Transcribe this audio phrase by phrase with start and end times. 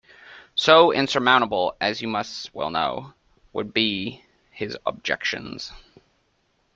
[0.55, 3.13] So insurmountable, as you must well know,
[3.53, 5.71] would be his objections.